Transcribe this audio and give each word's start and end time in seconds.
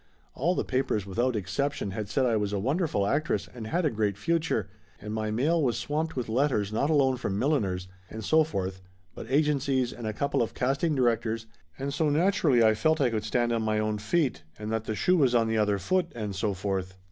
All 0.33 0.55
the 0.55 0.65
papers 0.65 1.05
without 1.05 1.35
exception 1.35 1.91
had 1.91 2.09
said 2.09 2.25
I 2.25 2.35
was 2.35 2.53
a 2.53 2.57
won 2.59 2.77
derful 2.77 3.05
actress 3.05 3.47
and 3.53 3.67
had 3.67 3.85
a 3.85 3.91
great 3.91 4.17
future, 4.17 4.67
and 4.99 5.13
my 5.13 5.29
mail 5.29 5.61
was 5.61 5.77
swamped 5.77 6.15
with 6.15 6.27
letters 6.27 6.73
not 6.73 6.89
alone 6.89 7.17
from 7.17 7.37
milliners, 7.37 7.87
and 8.09 8.25
so 8.25 8.43
forth, 8.43 8.81
but 9.13 9.29
agencies 9.29 9.93
and 9.93 10.07
a 10.07 10.11
couple 10.13 10.41
of 10.41 10.55
casting 10.55 10.95
directors, 10.95 11.45
and 11.77 11.93
so 11.93 12.09
naturally 12.09 12.63
I 12.63 12.73
felt 12.73 12.99
I 12.99 13.11
could 13.11 13.23
stand 13.23 13.53
on 13.53 13.61
my 13.61 13.77
own 13.77 13.99
feet 13.99 14.41
Laughter 14.59 14.63
Limited 14.63 14.63
205 14.63 14.63
and 14.63 14.71
that 14.71 14.83
the 14.85 14.95
shoe 14.95 15.17
was 15.17 15.35
on 15.35 15.47
the 15.47 15.59
other 15.59 15.77
foot, 15.77 16.07
and 16.15 16.35
so 16.35 16.55
forth. 16.55 16.95